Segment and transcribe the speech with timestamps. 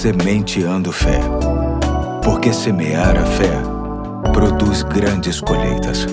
[0.00, 1.20] Sementeando Fé.
[2.24, 3.52] Porque semear a fé
[4.32, 6.06] produz grandes colheitas.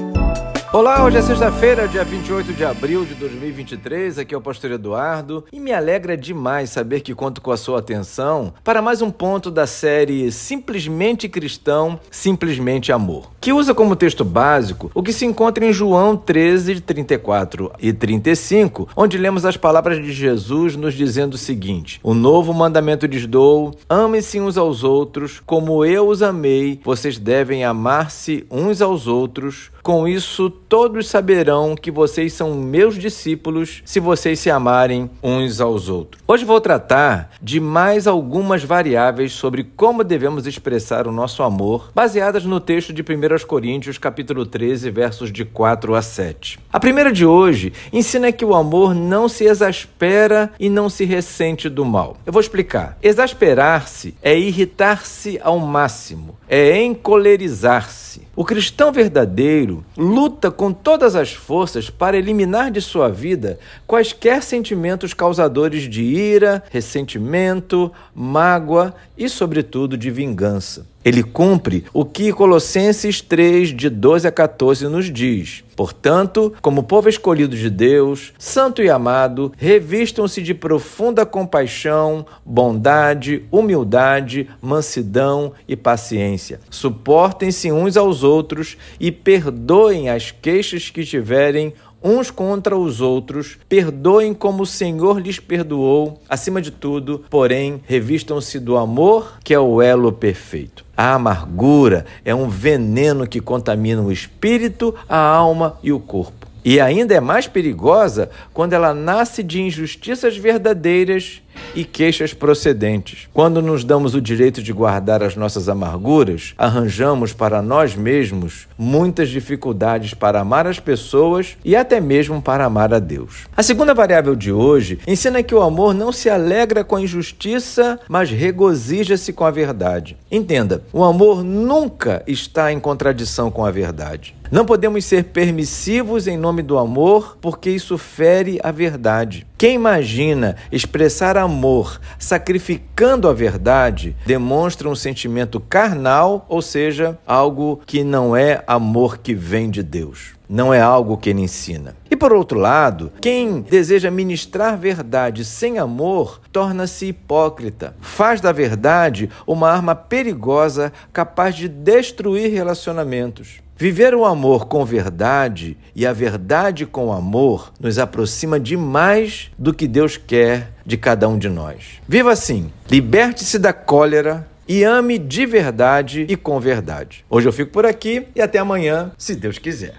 [0.73, 4.20] Olá, hoje é sexta-feira, dia 28 de abril de 2023.
[4.20, 7.79] Aqui é o Pastor Eduardo e me alegra demais saber que conto com a sua
[7.79, 14.25] atenção para mais um ponto da série Simplesmente Cristão, Simplesmente Amor, que usa como texto
[14.25, 20.04] básico o que se encontra em João 13, 34 e 35, onde lemos as palavras
[20.04, 25.42] de Jesus nos dizendo o seguinte: O novo mandamento lhes dou, amem-se uns aos outros,
[25.46, 29.71] como eu os amei, vocês devem amar-se uns aos outros.
[29.82, 35.88] Com isso, todos saberão que vocês são meus discípulos se vocês se amarem uns aos
[35.88, 36.22] outros.
[36.28, 42.44] Hoje vou tratar de mais algumas variáveis sobre como devemos expressar o nosso amor, baseadas
[42.44, 46.59] no texto de 1 Coríntios, capítulo 13, versos de 4 a 7.
[46.72, 51.69] A primeira de hoje ensina que o amor não se exaspera e não se ressente
[51.69, 52.17] do mal.
[52.25, 52.97] Eu vou explicar.
[53.02, 58.28] Exasperar-se é irritar-se ao máximo, é encolerizar-se.
[58.36, 65.14] O cristão verdadeiro luta com todas as forças para eliminar de sua vida quaisquer sentimentos
[65.14, 70.86] causadores de ira, ressentimento, mágoa e, sobretudo, de vingança.
[71.08, 75.63] Ele cumpre o que Colossenses 3, de 12 a 14, nos diz.
[75.73, 84.50] Portanto, como povo escolhido de Deus, santo e amado, revistam-se de profunda compaixão, bondade, humildade,
[84.61, 86.59] mansidão e paciência.
[86.69, 94.34] Suportem-se uns aos outros e perdoem as queixas que tiverem uns contra os outros, perdoem
[94.34, 99.81] como o Senhor lhes perdoou, acima de tudo, porém, revistam-se do amor, que é o
[99.81, 100.86] elo perfeito.
[100.95, 106.48] A amargura é um veneno que contamina o espírito, a alma e o corpo.
[106.70, 111.42] E ainda é mais perigosa quando ela nasce de injustiças verdadeiras
[111.76, 113.28] e queixas procedentes.
[113.34, 119.30] Quando nos damos o direito de guardar as nossas amarguras, arranjamos para nós mesmos muitas
[119.30, 123.46] dificuldades para amar as pessoas e até mesmo para amar a Deus.
[123.56, 128.00] A segunda variável de hoje ensina que o amor não se alegra com a injustiça,
[128.08, 130.18] mas regozija-se com a verdade.
[130.31, 134.36] Entenda, o amor nunca está em contradição com a verdade.
[134.50, 139.46] Não podemos ser permissivos em nome do amor, porque isso fere a verdade.
[139.58, 148.03] Quem imagina expressar amor sacrificando a verdade demonstra um sentimento carnal, ou seja, algo que
[148.03, 150.37] não é amor que vem de Deus.
[150.50, 151.96] Não é algo que ele ensina.
[152.09, 157.96] E por outro lado, quem deseja ministrar verdade sem amor torna-se hipócrita.
[158.00, 163.62] Faz da verdade uma arma perigosa capaz de destruir relacionamentos.
[163.80, 169.88] Viver o amor com verdade e a verdade com amor nos aproxima demais do que
[169.88, 172.02] Deus quer de cada um de nós.
[172.08, 177.24] Viva assim, liberte-se da cólera e ame de verdade e com verdade.
[177.29, 179.94] Hoje eu fico por aqui e até amanhã, se Deus quiser.